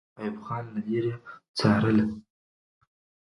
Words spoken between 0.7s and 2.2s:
له لرې څارله.